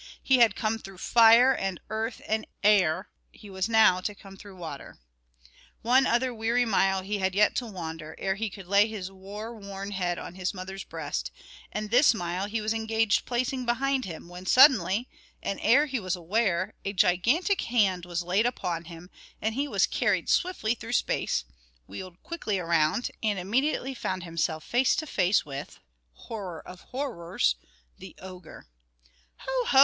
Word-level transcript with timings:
He 0.23 0.37
had 0.39 0.55
come 0.55 0.79
through 0.79 0.97
fire 0.97 1.53
and 1.55 1.79
earth 1.91 2.23
and 2.27 2.47
air; 2.63 3.09
he 3.31 3.51
was 3.51 3.69
now 3.69 4.01
to 4.01 4.15
come 4.15 4.35
through 4.35 4.55
water. 4.57 4.97
One 5.83 6.07
other 6.07 6.33
weary 6.33 6.65
mile 6.65 7.03
he 7.03 7.19
had 7.19 7.35
yet 7.35 7.55
to 7.57 7.67
wander, 7.67 8.15
ere 8.17 8.33
he 8.33 8.49
could 8.49 8.65
lay 8.65 8.87
his 8.87 9.11
war 9.11 9.55
worn 9.55 9.91
head 9.91 10.17
on 10.17 10.33
his 10.33 10.55
mother's 10.55 10.83
breast; 10.83 11.29
and 11.71 11.91
this 11.91 12.15
mile 12.15 12.47
he 12.47 12.61
was 12.61 12.73
engaged 12.73 13.27
placing 13.27 13.63
behind 13.63 14.05
him, 14.05 14.27
when, 14.27 14.47
suddenly, 14.47 15.07
and 15.39 15.59
ere 15.61 15.85
he 15.85 15.99
was 15.99 16.15
aware, 16.15 16.73
a 16.83 16.93
gigantic 16.93 17.61
hand 17.61 18.03
was 18.03 18.23
laid 18.23 18.47
upon 18.47 18.85
him, 18.85 19.11
and 19.39 19.53
he 19.53 19.67
was 19.67 19.85
carried 19.85 20.29
swiftly 20.29 20.73
through 20.73 20.93
space, 20.93 21.45
wheeled 21.85 22.23
quickly 22.23 22.57
round, 22.57 23.11
and 23.21 23.37
immediately 23.37 23.93
found 23.93 24.23
himself 24.23 24.63
face 24.63 24.95
to 24.95 25.05
face 25.05 25.45
with 25.45 25.79
horror 26.13 26.67
of 26.67 26.81
horrors! 26.89 27.55
the 27.99 28.15
ogre. 28.19 28.65
"Ho! 29.37 29.65
ho! 29.67 29.79